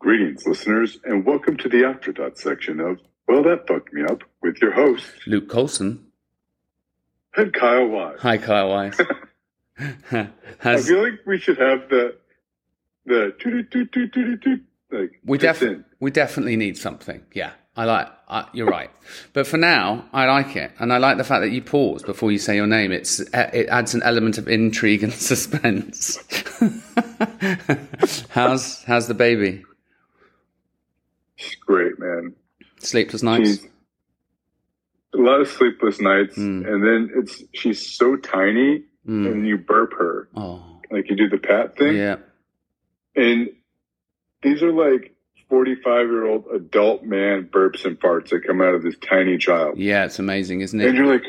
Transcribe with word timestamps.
Greetings, 0.00 0.46
listeners, 0.46 0.98
and 1.04 1.26
welcome 1.26 1.58
to 1.58 1.68
the 1.68 1.84
Afterthought 1.84 2.38
section 2.38 2.80
of 2.80 2.98
Well, 3.28 3.42
That 3.42 3.66
Fucked 3.68 3.92
Me 3.92 4.02
Up 4.02 4.22
with 4.42 4.56
your 4.62 4.72
host, 4.72 5.04
Luke 5.26 5.48
Colson. 5.50 6.06
and 7.36 7.52
Kyle 7.52 7.86
Wise. 7.86 8.16
Hi, 8.20 8.38
Kyle 8.38 8.70
Wise. 8.70 8.98
I 9.78 10.80
feel 10.80 11.02
like 11.02 11.20
we 11.26 11.38
should 11.38 11.58
have 11.58 11.88
the 11.90 12.16
the 13.04 13.34
toot 13.38 13.70
toot 13.70 13.92
toot 13.92 14.12
toot 14.12 14.42
toot 14.42 14.62
like 14.90 15.20
we, 15.24 15.36
just 15.36 15.60
def- 15.60 15.78
we 16.00 16.10
definitely 16.10 16.56
need 16.56 16.78
something. 16.78 17.22
Yeah, 17.34 17.52
I 17.76 17.84
like. 17.84 18.08
I, 18.26 18.48
you're 18.54 18.68
right, 18.68 18.90
but 19.34 19.46
for 19.46 19.58
now, 19.58 20.06
I 20.14 20.24
like 20.26 20.56
it, 20.56 20.72
and 20.78 20.92
I 20.94 20.96
like 20.98 21.18
the 21.18 21.24
fact 21.24 21.42
that 21.42 21.50
you 21.50 21.60
pause 21.60 22.02
before 22.02 22.32
you 22.32 22.38
say 22.38 22.56
your 22.56 22.66
name. 22.66 22.90
It's 22.90 23.20
it 23.20 23.68
adds 23.68 23.94
an 23.94 24.02
element 24.02 24.38
of 24.38 24.48
intrigue 24.48 25.02
and 25.02 25.12
suspense. 25.14 26.18
how's 28.30 28.82
how's 28.84 29.06
the 29.06 29.14
baby? 29.14 29.64
She's 31.40 31.54
great, 31.56 31.98
man. 31.98 32.34
Sleepless 32.78 33.22
nights. 33.22 33.48
She's 33.48 33.68
a 35.14 35.18
lot 35.18 35.40
of 35.40 35.48
sleepless 35.48 36.00
nights, 36.00 36.36
Mm. 36.36 36.66
and 36.72 36.84
then 36.84 37.10
it's 37.16 37.42
she's 37.54 37.84
so 37.86 38.16
tiny, 38.16 38.84
Mm. 39.08 39.32
and 39.32 39.46
you 39.48 39.56
burp 39.56 39.94
her 39.94 40.28
Oh, 40.36 40.62
like 40.90 41.08
you 41.10 41.16
do 41.16 41.28
the 41.28 41.38
pat 41.38 41.76
thing, 41.76 41.96
yeah. 41.96 42.16
and 43.16 43.48
these 44.42 44.62
are 44.62 44.72
like. 44.72 45.14
45 45.48 46.06
year 46.06 46.26
old 46.26 46.44
adult 46.54 47.02
man 47.02 47.48
burps 47.52 47.84
and 47.84 47.98
farts 47.98 48.28
that 48.28 48.46
come 48.46 48.60
out 48.60 48.72
of 48.72 48.84
this 48.84 48.94
tiny 48.98 49.36
child. 49.36 49.76
Yeah, 49.78 50.04
it's 50.04 50.20
amazing, 50.20 50.60
isn't 50.60 50.80
it? 50.80 50.86
And 50.86 50.96
you're 50.96 51.08
like, 51.12 51.24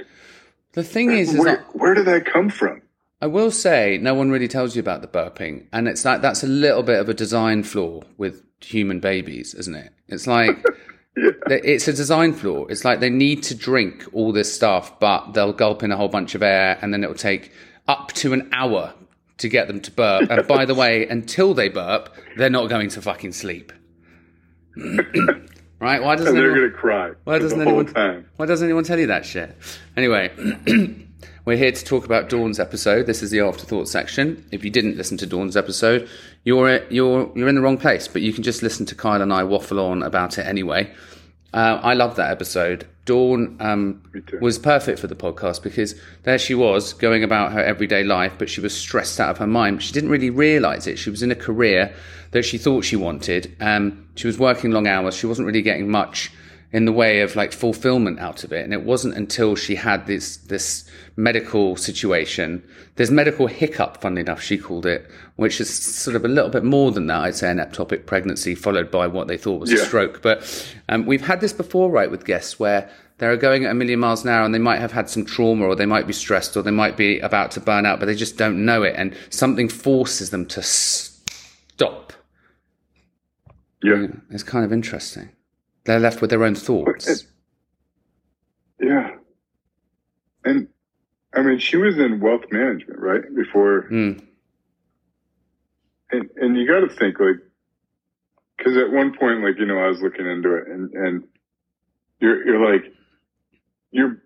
The 0.74 0.84
thing 0.84 1.10
is, 1.12 1.34
is 1.34 1.44
that 1.44 1.62
where 1.76 1.96
did 1.96 2.06
that 2.06 2.26
come 2.32 2.52
from? 2.52 2.84
I 3.22 3.28
will 3.28 3.52
say, 3.52 4.00
no 4.02 4.14
one 4.16 4.32
really 4.32 4.48
tells 4.48 4.76
you 4.76 4.80
about 4.80 5.02
the 5.02 5.08
burping, 5.08 5.68
and 5.72 5.88
it's 5.88 6.04
like 6.06 6.22
that's 6.22 6.44
a 6.44 6.48
little 6.48 6.84
bit 6.84 7.00
of 7.00 7.08
a 7.10 7.14
design 7.14 7.64
flaw 7.64 8.02
with 8.18 8.44
human 8.62 9.00
babies, 9.00 9.54
isn't 9.54 9.76
it? 9.76 9.92
It's 10.08 10.28
like 10.28 10.58
Yeah. 11.18 11.32
it's 11.50 11.88
a 11.90 11.94
design 11.94 12.34
flaw. 12.34 12.66
It's 12.68 12.86
like 12.86 13.00
they 13.02 13.10
need 13.10 13.44
to 13.44 13.56
drink 13.56 14.06
all 14.14 14.32
this 14.32 14.54
stuff, 14.54 14.98
but 15.00 15.34
they'll 15.34 15.52
gulp 15.54 15.84
in 15.84 15.92
a 15.92 15.98
whole 15.98 16.08
bunch 16.08 16.36
of 16.36 16.42
air, 16.42 16.80
and 16.82 16.94
then 16.94 17.04
it'll 17.04 17.16
take 17.16 17.52
up 17.88 18.12
to 18.14 18.32
an 18.34 18.50
hour 18.54 18.94
to 19.40 19.50
get 19.50 19.68
them 19.68 19.82
to 19.82 19.92
burp. 19.92 20.30
And 20.30 20.48
by 20.48 20.66
the 20.66 20.74
way, 20.76 21.08
until 21.08 21.54
they 21.54 21.68
burp, 21.68 22.16
they're 22.38 22.50
not 22.50 22.70
going 22.70 22.90
to 22.90 23.02
fucking 23.02 23.34
sleep. 23.34 23.74
right? 24.78 26.02
Why 26.02 26.16
doesn't 26.16 26.28
And 26.28 26.38
they're 26.38 26.52
anyone- 26.52 26.72
to 26.72 26.78
cry 26.78 27.12
why 27.24 27.40
doesn't 27.40 27.62
anyone 27.62 27.86
time. 27.88 28.26
Why 28.38 28.46
doesn't 28.46 28.66
anyone 28.66 28.84
tell 28.84 29.00
you 29.00 29.08
that 29.08 29.26
shit? 29.26 29.56
Anyway, 29.98 30.32
we're 31.46 31.58
here 31.58 31.72
to 31.72 31.86
talk 31.86 32.06
about 32.06 32.30
Dawn's 32.30 32.60
episode. 32.60 33.06
This 33.06 33.24
is 33.24 33.32
the 33.32 33.40
afterthought 33.40 33.88
section. 33.88 34.46
If 34.52 34.64
you 34.64 34.70
didn't 34.70 34.98
listen 34.98 35.18
to 35.18 35.26
Dawn's 35.26 35.58
episode, 35.58 36.08
you're 36.44 36.84
you're 36.90 37.32
you're 37.36 37.48
in 37.48 37.56
the 37.56 37.62
wrong 37.62 37.78
place. 37.78 38.08
But 38.08 38.22
you 38.22 38.34
can 38.34 38.44
just 38.44 38.62
listen 38.62 38.86
to 38.88 38.96
Kyle 38.96 39.22
and 39.22 39.34
I 39.34 39.44
waffle 39.44 39.80
on 39.80 40.04
about 40.04 40.38
it 40.38 40.46
anyway. 40.46 40.94
Uh, 41.54 41.80
I 41.82 41.94
love 41.94 42.16
that 42.16 42.32
episode. 42.32 42.88
Dawn 43.06 43.58
um, 43.60 44.02
was 44.40 44.58
perfect 44.58 45.00
for 45.00 45.08
the 45.08 45.16
podcast 45.16 45.64
because 45.64 45.96
there 46.24 46.38
she 46.38 46.54
was 46.56 46.94
going 46.94 47.24
about 47.24 47.52
her 47.52 47.60
everyday 47.60 48.04
life, 48.04 48.34
but 48.38 48.50
she 48.50 48.62
was 48.62 48.78
stressed 48.78 49.20
out 49.20 49.32
of 49.32 49.38
her 49.40 49.48
mind. 49.48 49.84
She 49.84 49.92
didn't 49.92 50.12
really 50.12 50.30
realize 50.30 50.88
it. 50.88 50.98
She 50.98 51.10
was 51.10 51.24
in 51.24 51.32
a 51.32 51.36
career 51.36 51.94
that 52.32 52.44
she 52.44 52.58
thought 52.58 52.86
she 52.86 52.96
wanted. 52.96 53.54
Um, 53.60 54.08
she 54.16 54.28
was 54.28 54.38
working 54.38 54.72
long 54.72 54.88
hours. 54.88 55.16
She 55.16 55.26
wasn't 55.26 55.48
really 55.48 55.62
getting 55.62 55.90
much 55.90 56.32
in 56.74 56.86
the 56.86 56.92
way 56.92 57.20
of 57.20 57.36
like 57.36 57.52
fulfillment 57.52 58.20
out 58.20 58.44
of 58.44 58.54
it. 58.54 58.64
And 58.64 58.74
it 58.74 58.84
wasn't 58.84 59.16
until 59.16 59.56
she 59.56 59.76
had 59.76 60.08
this 60.08 60.38
this 60.38 60.90
medical 61.16 61.76
situation, 61.76 62.64
this 62.96 63.12
medical 63.12 63.48
hiccup, 63.48 64.02
funnily 64.02 64.22
enough, 64.22 64.42
she 64.42 64.58
called 64.58 64.86
it, 64.86 65.10
which 65.36 65.60
is 65.60 65.70
sort 65.70 66.16
of 66.16 66.24
a 66.24 66.30
little 66.30 66.50
bit 66.50 66.64
more 66.64 66.92
than 66.92 67.08
that. 67.08 67.22
I'd 67.22 67.36
say 67.36 67.52
an 67.52 67.58
ectopic 67.58 68.06
pregnancy 68.06 68.56
followed 68.56 68.90
by 68.90 69.08
what 69.08 69.28
they 69.28 69.38
thought 69.38 69.60
was 69.60 69.72
a 69.72 69.78
stroke. 69.78 70.22
But 70.22 70.66
um, 70.88 71.06
we've 71.06 71.26
had 71.26 71.42
this 71.42 71.54
before, 71.54 71.90
right, 71.90 72.10
with 72.10 72.26
guests 72.26 72.60
where 72.60 72.90
they're 73.18 73.38
going 73.38 73.66
at 73.66 73.72
a 73.72 73.76
million 73.76 74.00
miles 74.00 74.24
an 74.24 74.30
hour 74.30 74.44
and 74.44 74.54
they 74.54 74.60
might 74.60 74.80
have 74.80 74.94
had 74.94 75.10
some 75.10 75.26
trauma 75.26 75.66
or 75.66 75.76
they 75.76 75.86
might 75.86 76.08
be 76.08 76.14
stressed 76.14 76.58
or 76.58 76.64
they 76.64 76.72
might 76.72 76.98
be 76.98 77.20
about 77.20 77.52
to 77.52 77.60
burn 77.60 77.86
out, 77.86 78.00
but 78.00 78.08
they 78.08 78.16
just 78.16 78.38
don't 78.38 78.66
know 78.66 78.82
it. 78.82 78.96
And 78.98 79.16
something 79.30 79.70
forces 79.70 80.32
them 80.32 80.46
to 80.48 80.64
stop. 80.64 82.14
Yeah. 83.84 84.08
It's 84.32 84.44
kind 84.44 84.66
of 84.66 84.74
interesting. 84.74 85.30
They're 85.84 86.00
left 86.00 86.22
with 86.22 86.30
their 86.30 86.44
own 86.44 86.56
thoughts. 86.56 87.08
It- 87.08 87.28
Yeah. 88.80 89.16
And 90.44 90.68
I 91.34 91.42
mean, 91.44 91.60
she 91.60 91.78
was 91.78 91.98
in 91.98 92.20
wealth 92.20 92.46
management, 92.52 93.00
right? 93.00 93.22
Before, 93.36 93.84
Mm, 93.90 94.22
and, 96.12 96.30
and 96.36 96.58
you 96.58 96.68
got 96.68 96.82
to 96.82 96.90
think 96.90 97.20
like, 97.20 97.38
because 98.58 98.76
at 98.78 98.92
one 98.92 99.16
point, 99.18 99.42
like, 99.44 99.58
you 99.58 99.66
know, 99.66 99.78
I 99.80 99.88
was 99.88 100.02
looking 100.02 100.26
into 100.28 100.56
it 100.56 100.68
and, 100.68 100.92
and 100.94 101.24
you're, 102.20 102.46
you're 102.46 102.74
like, 102.74 102.92
your 103.92 104.18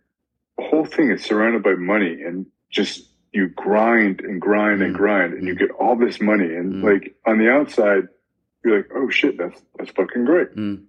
whole 0.59 0.85
thing 0.85 1.11
is 1.11 1.23
surrounded 1.23 1.63
by 1.63 1.73
money 1.75 2.21
and 2.23 2.45
just 2.71 3.07
you 3.33 3.49
grind 3.49 4.21
and 4.21 4.41
grind 4.41 4.81
and 4.81 4.93
Mm. 4.95 4.97
grind 4.97 5.33
and 5.33 5.47
you 5.47 5.55
get 5.55 5.71
all 5.71 5.95
this 5.95 6.19
money. 6.21 6.53
And 6.55 6.75
Mm. 6.75 6.83
like 6.83 7.15
on 7.25 7.37
the 7.37 7.49
outside, 7.51 8.07
you're 8.63 8.77
like, 8.77 8.89
oh 8.95 9.09
shit, 9.09 9.37
that's, 9.37 9.61
that's 9.77 9.91
fucking 9.91 10.25
great. 10.25 10.55
mm, 10.55 10.83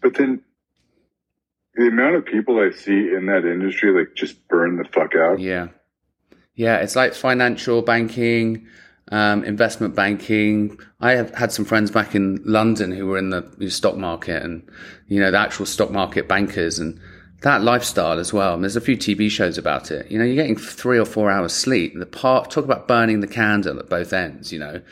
But 0.00 0.14
then 0.14 0.42
the 1.74 1.88
amount 1.88 2.16
of 2.16 2.24
people 2.24 2.58
I 2.58 2.70
see 2.70 3.12
in 3.14 3.26
that 3.26 3.44
industry, 3.44 3.92
like 3.92 4.14
just 4.14 4.46
burn 4.48 4.76
the 4.76 4.84
fuck 4.84 5.14
out. 5.14 5.40
yeah. 5.40 5.68
Yeah, 6.56 6.76
it's 6.78 6.94
like 6.94 7.14
financial 7.14 7.80
banking, 7.80 8.66
um, 9.10 9.44
investment 9.44 9.94
banking. 9.94 10.78
I 11.00 11.12
have 11.12 11.34
had 11.34 11.52
some 11.52 11.64
friends 11.64 11.90
back 11.90 12.14
in 12.14 12.38
London 12.44 12.92
who 12.92 13.06
were 13.06 13.16
in 13.16 13.30
the 13.30 13.70
stock 13.70 13.96
market 13.96 14.42
and, 14.42 14.68
you 15.06 15.20
know, 15.20 15.30
the 15.30 15.38
actual 15.38 15.64
stock 15.64 15.90
market 15.90 16.28
bankers 16.28 16.78
and 16.78 17.00
that 17.42 17.62
lifestyle 17.62 18.18
as 18.18 18.32
well. 18.32 18.54
And 18.54 18.62
there's 18.62 18.76
a 18.76 18.80
few 18.80 18.96
TV 18.96 19.30
shows 19.30 19.56
about 19.56 19.90
it. 19.90 20.10
You 20.10 20.18
know, 20.18 20.24
you're 20.24 20.34
getting 20.34 20.56
three 20.56 20.98
or 20.98 21.06
four 21.06 21.30
hours 21.30 21.54
sleep. 21.54 21.94
The 21.98 22.04
part, 22.04 22.50
talk 22.50 22.64
about 22.64 22.86
burning 22.86 23.20
the 23.20 23.26
candle 23.26 23.78
at 23.78 23.88
both 23.88 24.12
ends, 24.12 24.52
you 24.52 24.58
know. 24.58 24.82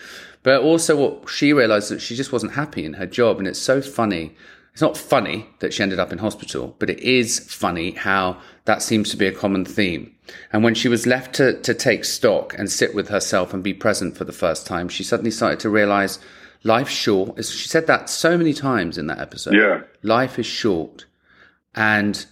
But 0.43 0.63
also 0.63 0.97
what 0.97 1.29
she 1.29 1.53
realized 1.53 1.91
that 1.91 2.01
she 2.01 2.17
just 2.17 2.33
wasn't 2.33 2.53
happy 2.55 2.85
in 2.85 2.95
her 2.95 3.07
job. 3.07 3.39
And 3.39 3.47
it's 3.47 3.59
so 3.59 3.83
funny. 3.83 4.35
It's 4.79 4.83
not 4.83 4.97
funny 4.97 5.45
that 5.59 5.75
she 5.75 5.83
ended 5.83 5.99
up 5.99 6.13
in 6.13 6.19
hospital, 6.19 6.77
but 6.79 6.89
it 6.89 7.01
is 7.01 7.41
funny 7.41 7.91
how 7.91 8.41
that 8.67 8.81
seems 8.81 9.11
to 9.11 9.17
be 9.17 9.27
a 9.27 9.33
common 9.33 9.65
theme. 9.65 10.15
And 10.53 10.63
when 10.63 10.77
she 10.77 10.89
was 10.89 11.05
left 11.05 11.35
to, 11.35 11.61
to 11.63 11.75
take 11.75 12.05
stock 12.05 12.55
and 12.57 12.71
sit 12.71 12.95
with 12.95 13.09
herself 13.09 13.53
and 13.53 13.61
be 13.61 13.75
present 13.75 14.17
for 14.17 14.23
the 14.23 14.33
first 14.33 14.69
time, 14.69 14.89
she 14.89 15.03
suddenly 15.03 15.33
started 15.33 15.59
to 15.59 15.69
realize 15.69 16.21
life's 16.63 16.93
short. 16.93 17.45
She 17.45 17.67
said 17.67 17.89
that 17.89 18.09
so 18.09 18.39
many 18.39 18.55
times 18.55 18.99
in 18.99 19.09
that 19.09 19.19
episode. 19.19 19.55
Yeah. 19.55 19.81
Life 20.05 20.39
is 20.39 20.47
short. 20.47 21.07
And 21.75 22.25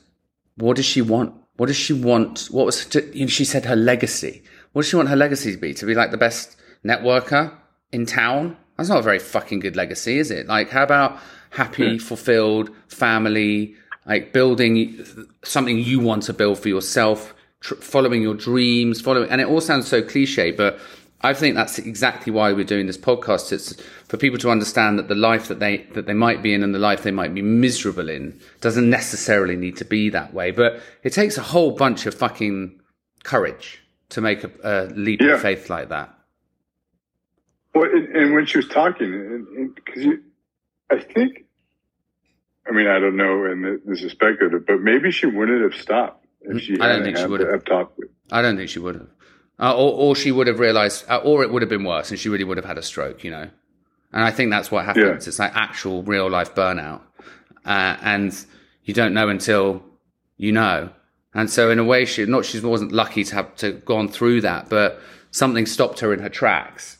what 0.54 0.76
does 0.76 0.86
she 0.86 1.02
want? 1.02 1.34
What 1.56 1.66
does 1.66 1.74
she 1.74 1.94
want? 1.94 2.46
What 2.52 2.64
was, 2.64 2.86
to, 2.86 3.04
you 3.12 3.24
know, 3.24 3.26
she 3.26 3.44
said 3.44 3.64
her 3.64 3.74
legacy. 3.74 4.44
What 4.70 4.82
does 4.82 4.88
she 4.88 4.94
want 4.94 5.08
her 5.08 5.16
legacy 5.16 5.50
to 5.50 5.58
be? 5.58 5.74
To 5.74 5.84
be 5.84 5.96
like 5.96 6.12
the 6.12 6.16
best 6.16 6.56
networker 6.84 7.52
in 7.90 8.06
town? 8.06 8.56
That's 8.76 8.88
not 8.88 9.00
a 9.00 9.02
very 9.02 9.18
fucking 9.18 9.58
good 9.58 9.74
legacy, 9.74 10.20
is 10.20 10.30
it? 10.30 10.46
Like, 10.46 10.70
how 10.70 10.84
about 10.84 11.18
happy, 11.56 11.92
hmm. 11.92 11.98
fulfilled 11.98 12.70
family, 12.88 13.74
like 14.06 14.32
building 14.32 15.04
something 15.44 15.78
you 15.78 15.98
want 16.00 16.22
to 16.24 16.32
build 16.32 16.58
for 16.58 16.68
yourself, 16.68 17.34
tr- 17.60 17.74
following 17.76 18.22
your 18.22 18.34
dreams, 18.34 19.00
following, 19.00 19.28
and 19.30 19.40
it 19.40 19.46
all 19.48 19.60
sounds 19.60 19.88
so 19.88 20.02
cliche, 20.02 20.50
but 20.52 20.78
I 21.22 21.32
think 21.32 21.54
that's 21.56 21.78
exactly 21.78 22.30
why 22.32 22.52
we're 22.52 22.64
doing 22.64 22.86
this 22.86 22.98
podcast. 22.98 23.50
It's 23.50 23.72
for 24.06 24.18
people 24.18 24.38
to 24.40 24.50
understand 24.50 24.98
that 24.98 25.08
the 25.08 25.14
life 25.14 25.48
that 25.48 25.60
they 25.60 25.78
that 25.94 26.06
they 26.06 26.12
might 26.14 26.42
be 26.42 26.52
in 26.52 26.62
and 26.62 26.74
the 26.74 26.78
life 26.78 27.02
they 27.02 27.10
might 27.10 27.34
be 27.34 27.42
miserable 27.42 28.08
in 28.10 28.38
doesn't 28.60 28.88
necessarily 28.88 29.56
need 29.56 29.76
to 29.78 29.84
be 29.84 30.10
that 30.10 30.34
way. 30.34 30.50
But 30.50 30.80
it 31.02 31.14
takes 31.14 31.38
a 31.38 31.42
whole 31.42 31.72
bunch 31.72 32.04
of 32.06 32.14
fucking 32.14 32.80
courage 33.24 33.80
to 34.10 34.20
make 34.20 34.44
a, 34.44 34.50
a 34.62 34.74
leap 34.94 35.20
Yeah. 35.22 35.34
of 35.34 35.40
faith 35.40 35.70
like 35.70 35.88
that. 35.88 36.12
Well, 37.74 37.90
and, 37.90 38.14
and 38.14 38.34
when 38.34 38.46
she 38.46 38.58
was 38.58 38.68
talking, 38.68 39.72
because 39.74 40.06
I 40.90 40.98
think, 41.00 41.45
I 42.68 42.72
mean, 42.72 42.86
I 42.88 42.98
don't 42.98 43.16
know, 43.16 43.44
and 43.44 43.80
this 43.84 44.02
is 44.02 44.12
speculative, 44.12 44.66
but 44.66 44.80
maybe 44.80 45.10
she 45.10 45.26
wouldn't 45.26 45.62
have 45.62 45.80
stopped 45.80 46.26
if 46.42 46.62
she 46.62 46.74
Mm, 46.76 46.82
I 46.82 46.88
don't 46.88 47.02
think 47.02 47.16
she 47.16 47.26
would 47.26 47.40
have. 47.40 47.64
Eptop. 47.64 47.88
I 48.32 48.42
don't 48.42 48.56
think 48.56 48.68
she 48.70 48.78
would 48.80 48.96
have, 48.96 49.08
uh, 49.60 49.72
or 49.76 49.92
or 49.92 50.16
she 50.16 50.32
would 50.32 50.46
have 50.46 50.58
realized, 50.58 51.04
uh, 51.08 51.18
or 51.18 51.42
it 51.42 51.50
would 51.50 51.62
have 51.62 51.68
been 51.68 51.84
worse, 51.84 52.10
and 52.10 52.18
she 52.18 52.28
really 52.28 52.44
would 52.44 52.56
have 52.56 52.66
had 52.66 52.78
a 52.78 52.82
stroke. 52.82 53.22
You 53.24 53.30
know, 53.30 53.50
and 54.12 54.24
I 54.24 54.30
think 54.30 54.50
that's 54.50 54.70
what 54.70 54.84
happens. 54.84 55.26
Yeah. 55.26 55.28
It's 55.30 55.38
like 55.38 55.54
actual 55.54 56.02
real 56.02 56.28
life 56.28 56.54
burnout, 56.54 57.02
uh, 57.64 57.96
and 58.02 58.36
you 58.84 58.94
don't 58.94 59.14
know 59.14 59.28
until 59.28 59.82
you 60.36 60.52
know. 60.52 60.90
And 61.34 61.50
so, 61.50 61.70
in 61.70 61.78
a 61.78 61.84
way, 61.84 62.04
she 62.04 62.24
not 62.26 62.44
she 62.44 62.58
wasn't 62.60 62.92
lucky 62.92 63.22
to 63.24 63.34
have 63.34 63.54
to 63.56 63.72
gone 63.72 64.08
through 64.08 64.40
that, 64.40 64.68
but 64.68 65.00
something 65.30 65.66
stopped 65.66 66.00
her 66.00 66.12
in 66.12 66.20
her 66.20 66.28
tracks. 66.30 66.96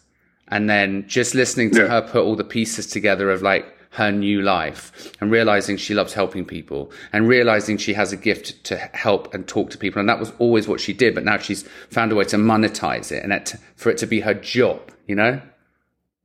And 0.48 0.70
then 0.70 1.08
just 1.08 1.34
listening 1.34 1.72
to 1.72 1.80
Yeah. 1.80 1.88
her 1.88 2.02
put 2.02 2.22
all 2.22 2.36
the 2.36 2.44
pieces 2.44 2.86
together 2.86 3.30
of 3.32 3.42
like 3.42 3.75
her 3.90 4.12
new 4.12 4.42
life 4.42 5.12
and 5.20 5.30
realizing 5.30 5.76
she 5.76 5.94
loves 5.94 6.12
helping 6.12 6.44
people 6.44 6.90
and 7.12 7.26
realizing 7.28 7.76
she 7.78 7.94
has 7.94 8.12
a 8.12 8.16
gift 8.16 8.62
to 8.64 8.76
help 8.76 9.32
and 9.32 9.46
talk 9.48 9.70
to 9.70 9.78
people. 9.78 10.00
And 10.00 10.08
that 10.08 10.18
was 10.18 10.32
always 10.38 10.68
what 10.68 10.80
she 10.80 10.92
did. 10.92 11.14
But 11.14 11.24
now 11.24 11.38
she's 11.38 11.62
found 11.90 12.12
a 12.12 12.14
way 12.14 12.24
to 12.24 12.36
monetize 12.36 13.10
it 13.12 13.22
and 13.22 13.32
it, 13.32 13.54
for 13.76 13.90
it 13.90 13.98
to 13.98 14.06
be 14.06 14.20
her 14.20 14.34
job, 14.34 14.90
you 15.06 15.14
know? 15.14 15.40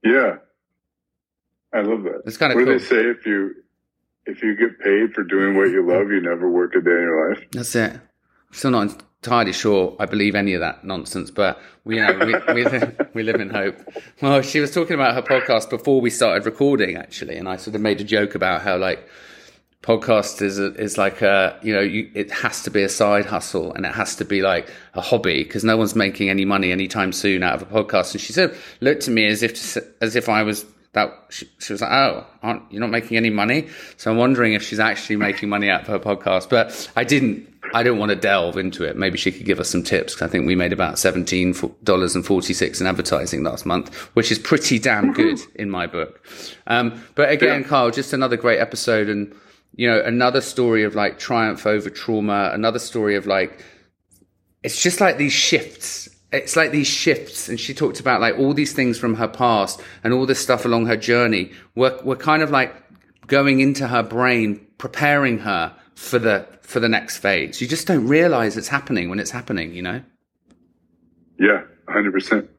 Yeah. 0.04 0.38
I 1.74 1.82
love 1.82 2.04
that. 2.04 2.24
It's 2.26 2.38
kinda 2.38 2.56
What 2.56 2.66
cool. 2.66 2.74
do 2.74 2.80
they 2.80 2.86
say? 2.86 3.02
If 3.10 3.26
you 3.26 3.56
if 4.26 4.44
you 4.44 4.56
get 4.56 4.80
paid 4.80 5.14
for 5.14 5.24
doing 5.24 5.56
what 5.56 5.70
you 5.72 5.86
love, 5.88 6.12
you 6.12 6.22
never 6.22 6.50
work 6.50 6.76
a 6.76 6.82
day 6.82 6.92
in 6.92 6.98
your 7.02 7.30
life. 7.30 7.44
That's 7.52 7.76
it. 7.76 8.00
Still 8.52 8.72
not 8.72 9.02
entirely 9.24 9.54
sure 9.54 9.96
I 10.00 10.06
believe 10.08 10.34
any 10.34 10.54
of 10.56 10.62
that 10.62 10.84
nonsense, 10.84 11.30
but 11.30 11.62
we, 11.84 11.98
you 11.98 12.02
know, 12.02 12.26
we, 12.26 12.54
we, 12.54 12.64
live, 12.64 13.10
we 13.14 13.24
live 13.24 13.40
in 13.40 13.50
hope. 13.50 13.76
Well, 14.22 14.42
she 14.42 14.60
was 14.60 14.74
talking 14.74 14.96
about 14.96 15.14
her 15.14 15.22
podcast 15.22 15.70
before 15.70 16.02
we 16.02 16.10
started 16.10 16.46
recording, 16.46 16.96
actually, 16.96 17.38
and 17.38 17.48
I 17.48 17.58
sort 17.58 17.76
of 17.76 17.82
made 17.82 18.02
a 18.02 18.04
joke 18.04 18.34
about 18.34 18.62
how, 18.62 18.78
like, 18.78 19.08
podcast 19.84 20.44
is 20.44 20.60
is 20.60 20.96
like 20.96 21.24
a 21.24 21.58
you 21.64 21.74
know 21.74 21.80
you, 21.80 22.08
it 22.14 22.30
has 22.30 22.62
to 22.62 22.70
be 22.70 22.84
a 22.84 22.90
side 22.90 23.26
hustle 23.26 23.74
and 23.74 23.84
it 23.84 23.92
has 23.92 24.16
to 24.16 24.24
be 24.24 24.44
like 24.44 24.72
a 24.94 25.02
hobby 25.02 25.44
because 25.44 25.64
no 25.64 25.76
one's 25.76 25.96
making 25.96 26.30
any 26.30 26.46
money 26.46 26.72
anytime 26.72 27.12
soon 27.12 27.42
out 27.42 27.60
of 27.60 27.64
a 27.64 27.66
podcast. 27.66 28.12
And 28.12 28.22
she 28.22 28.32
said, 28.32 28.56
looked 28.80 29.08
at 29.08 29.14
me 29.14 29.26
as 29.26 29.42
if 29.42 29.78
as 30.02 30.16
if 30.16 30.30
I 30.30 30.44
was 30.44 30.66
that. 30.94 31.12
She, 31.30 31.50
she 31.60 31.74
was 31.74 31.82
like, 31.82 31.92
"Oh, 31.92 32.26
aren't 32.44 32.72
you're 32.72 32.82
not 32.82 32.90
making 32.90 33.18
any 33.18 33.30
money?" 33.30 33.68
So 33.98 34.12
I'm 34.12 34.18
wondering 34.18 34.54
if 34.54 34.64
she's 34.64 34.80
actually 34.80 35.16
making 35.18 35.50
money 35.50 35.70
out 35.70 35.82
of 35.82 35.88
her 35.88 36.00
podcast. 36.00 36.50
But 36.50 36.90
I 36.96 37.04
didn't. 37.04 37.48
I 37.74 37.84
didn't 37.84 38.00
want 38.00 38.10
to 38.10 38.16
delve 38.18 38.58
into 38.58 38.84
it. 38.84 38.98
Maybe 38.98 39.18
she 39.18 39.32
could 39.32 39.46
give 39.46 39.60
us 39.60 39.70
some 39.70 39.84
tips 39.84 40.14
because 40.14 40.28
I 40.28 40.32
think 40.32 40.46
we 40.46 40.56
made 40.56 40.74
about 40.74 41.00
seventeen 41.00 41.56
dollars 41.84 42.16
and 42.16 42.26
forty 42.26 42.54
six 42.54 42.82
in 42.82 42.88
advertising 42.88 43.44
last 43.44 43.66
month, 43.66 43.96
which 44.16 44.32
is 44.32 44.40
pretty 44.40 44.80
damn 44.80 45.14
good 45.14 45.40
in 45.56 45.70
my 45.70 45.88
book. 45.88 46.26
Um, 46.68 47.02
but 47.16 47.30
again, 47.30 47.62
Yeah. 47.62 47.68
Carl, 47.68 47.92
just 47.92 48.12
another 48.14 48.36
great 48.36 48.60
episode 48.60 49.08
and 49.08 49.34
you 49.76 49.88
know 49.88 50.02
another 50.02 50.42
story 50.42 50.84
of 50.84 50.96
like 50.96 51.18
triumph 51.18 51.66
over 51.66 51.90
trauma 51.90 52.50
another 52.54 52.80
story 52.80 53.16
of 53.16 53.26
like 53.26 53.64
it's 54.64 54.84
just 54.84 55.00
like 55.00 55.18
these 55.18 55.32
shifts 55.32 56.10
it's 56.32 56.56
like 56.56 56.72
these 56.72 56.88
shifts 56.88 57.50
and 57.50 57.60
she 57.60 57.74
talked 57.74 58.00
about 58.00 58.22
like 58.22 58.38
all 58.38 58.54
these 58.54 58.74
things 58.74 58.98
from 58.98 59.16
her 59.16 59.28
past 59.28 59.82
and 60.04 60.14
all 60.14 60.26
this 60.26 60.40
stuff 60.40 60.64
along 60.66 60.86
her 60.86 60.96
journey 60.98 61.52
were, 61.76 62.00
were 62.04 62.16
kind 62.16 62.42
of 62.42 62.50
like 62.52 62.74
going 63.28 63.60
into 63.60 63.88
her 63.88 64.02
brain 64.04 64.66
preparing 64.78 65.40
her 65.40 65.76
for 65.96 66.20
the 66.20 66.46
for 66.62 66.80
the 66.80 66.88
next 66.90 67.18
phase. 67.18 67.60
You 67.62 67.68
just 67.68 67.86
don't 67.86 68.08
realize 68.08 68.56
it's 68.56 68.70
happening 68.70 69.10
when 69.10 69.20
it's 69.20 69.32
happening 69.32 69.74
you 69.74 69.82
know? 69.82 70.02
Yeah, 71.40 71.64
hundred 71.90 72.14
percent. 72.14 72.50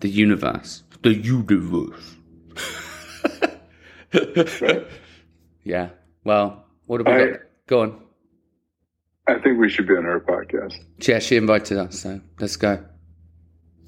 the 0.00 0.08
universe. 0.08 0.82
The 1.02 1.14
universe. 1.14 2.14
Yeah. 5.64 5.90
Well 6.24 6.64
what 6.86 7.00
have 7.00 7.06
we 7.06 7.12
I- 7.22 7.30
got? 7.32 7.40
Go 7.66 7.80
on 7.82 8.02
I 9.28 9.38
think 9.38 9.58
we 9.58 9.68
should 9.68 9.86
be 9.86 9.94
on 9.94 10.04
her 10.04 10.20
podcast. 10.20 10.74
Yeah, 11.06 11.18
she 11.18 11.36
invited 11.36 11.78
us, 11.78 12.00
so 12.00 12.20
let's 12.40 12.56
go. 12.56 12.82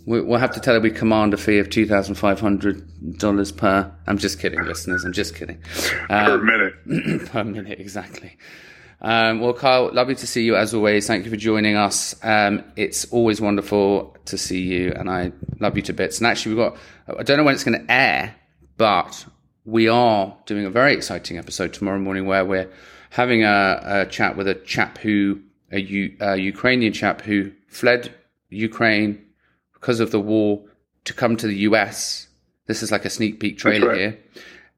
We, 0.07 0.21
we'll 0.23 0.39
have 0.39 0.53
to 0.53 0.61
tell 0.61 0.75
her 0.75 0.81
we 0.81 0.91
command 0.91 1.35
a 1.35 1.37
fee 1.37 1.59
of 1.59 1.71
two 1.71 1.87
thousand 1.87 2.15
five 2.17 2.41
hundred 2.41 3.19
dollars 3.19 3.53
per. 3.53 3.91
I'm 4.07 4.19
just 4.19 4.39
kidding, 4.41 4.63
listeners. 4.65 5.05
I'm 5.05 5.13
just 5.13 5.35
kidding. 5.35 5.61
Per 6.09 6.35
Um, 6.35 6.47
minute. 6.47 7.27
per 7.33 7.45
minute, 7.45 7.81
exactly. 7.81 8.37
Um, 9.03 9.41
well, 9.41 9.55
Kyle, 9.55 9.91
lovely 9.95 10.15
to 10.17 10.27
see 10.27 10.43
you 10.45 10.57
as 10.57 10.75
always. 10.75 11.07
Thank 11.07 11.25
you 11.25 11.31
for 11.31 11.37
joining 11.39 11.75
us. 11.77 12.15
Um, 12.23 12.63
it's 12.77 13.07
always 13.07 13.41
wonderful 13.41 14.15
to 14.27 14.37
see 14.37 14.61
you, 14.61 14.93
and 14.95 15.09
I 15.11 15.33
love 15.59 15.77
you 15.77 15.83
to 15.85 15.93
bits. 15.95 16.19
And 16.19 16.27
actually, 16.27 16.55
we've 16.55 16.65
got. 16.67 16.79
I 17.19 17.23
don't 17.23 17.39
know 17.39 17.45
when 17.45 17.55
it's 17.55 17.65
going 17.65 17.81
to 17.87 17.91
air, 17.93 18.35
but 18.77 19.25
we 19.65 19.89
are 19.89 20.37
doing 20.47 20.65
a 20.67 20.71
very 20.71 20.93
exciting 20.95 21.39
episode 21.39 21.73
tomorrow 21.73 21.99
morning 21.99 22.27
where 22.27 22.45
we're 22.45 22.71
having 23.11 23.45
a, 23.45 23.81
a 23.85 24.07
chat 24.07 24.37
with 24.37 24.49
a 24.49 24.55
chap 24.55 24.99
who, 24.99 25.41
a, 25.71 25.81
U, 25.81 26.17
a 26.21 26.37
Ukrainian 26.37 26.93
chap 26.93 27.21
who 27.23 27.53
fled 27.69 28.13
Ukraine 28.49 29.25
because 29.75 30.01
of 30.01 30.11
the 30.11 30.21
war 30.21 30.63
to 31.05 31.13
come 31.15 31.37
to 31.37 31.47
the 31.47 31.57
US. 31.69 32.29
This 32.67 32.83
is 32.83 32.91
like 32.93 33.05
a 33.05 33.11
sneak 33.11 33.41
peek 33.41 33.59
trailer 33.59 33.89
right. 33.89 33.99
here. 33.99 34.19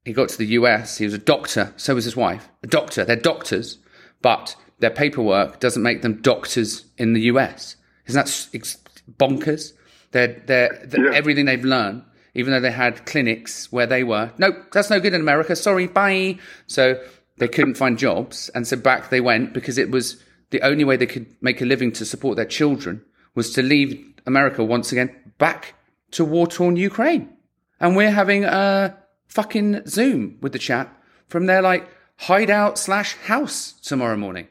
He 0.04 0.12
got 0.12 0.28
to 0.30 0.38
the 0.38 0.46
US. 0.58 0.98
He 0.98 1.04
was 1.04 1.14
a 1.14 1.18
doctor. 1.18 1.72
So 1.76 1.94
was 1.94 2.04
his 2.04 2.16
wife. 2.16 2.48
A 2.62 2.66
doctor. 2.66 3.04
They're 3.04 3.16
doctors, 3.16 3.78
but 4.20 4.56
their 4.80 4.90
paperwork 4.90 5.60
doesn't 5.60 5.82
make 5.82 6.02
them 6.02 6.20
doctors 6.22 6.86
in 6.98 7.12
the 7.12 7.20
US. 7.22 7.76
Isn't 8.06 8.24
that 8.24 8.76
bonkers? 9.18 9.72
They're, 10.12 10.42
they're, 10.46 10.82
they're- 10.84 11.10
Yeah. 11.12 11.16
everything 11.16 11.44
they've 11.46 11.64
learned, 11.64 12.02
even 12.34 12.52
though 12.52 12.60
they 12.60 12.72
had 12.72 13.04
clinics 13.06 13.70
where 13.70 13.86
they 13.86 14.04
were, 14.04 14.32
nope, 14.38 14.56
that's 14.72 14.90
no 14.90 15.00
good 15.00 15.14
in 15.14 15.20
America. 15.20 15.54
Sorry, 15.54 15.86
bye. 15.86 16.38
So 16.66 17.00
they 17.42 17.48
couldn't 17.48 17.74
find 17.74 17.98
jobs. 17.98 18.50
And 18.54 18.68
so 18.68 18.76
back 18.76 19.10
they 19.10 19.20
went 19.20 19.52
because 19.52 19.76
it 19.76 19.90
was 19.90 20.22
the 20.50 20.62
only 20.62 20.84
way 20.84 20.96
they 20.96 21.06
could 21.06 21.26
make 21.40 21.60
a 21.60 21.64
living 21.64 21.90
to 21.94 22.04
support 22.04 22.36
their 22.36 22.44
children 22.44 23.04
was 23.34 23.52
to 23.54 23.62
leave 23.62 24.14
America 24.26 24.62
once 24.62 24.92
again 24.92 25.10
back 25.38 25.74
to 26.12 26.24
war 26.24 26.46
torn 26.46 26.76
Ukraine. 26.76 27.36
And 27.80 27.96
we're 27.96 28.12
having 28.12 28.44
a 28.44 28.96
fucking 29.26 29.88
Zoom 29.88 30.38
with 30.40 30.52
the 30.52 30.60
chap 30.60 31.02
from 31.26 31.46
their 31.46 31.60
like 31.62 31.88
hideout 32.16 32.78
slash 32.78 33.16
house 33.16 33.72
tomorrow 33.82 34.16
morning. 34.16 34.46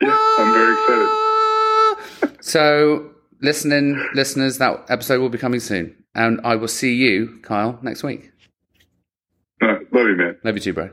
Yeah, 0.00 0.16
I'm 0.38 0.52
very 0.52 0.74
excited. 0.74 1.08
So, 2.42 3.10
listening 3.42 4.02
listeners, 4.14 4.56
that 4.58 4.86
episode 4.88 5.20
will 5.20 5.28
be 5.28 5.36
coming 5.36 5.60
soon. 5.60 5.94
And 6.14 6.40
I 6.42 6.56
will 6.56 6.68
see 6.68 6.94
you, 6.94 7.38
Kyle, 7.42 7.78
next 7.82 8.02
week. 8.02 8.32
Uh, 9.60 9.74
love 9.92 10.06
you, 10.08 10.16
man. 10.16 10.38
Love 10.42 10.54
you 10.54 10.60
too, 10.60 10.72
bro. 10.72 10.90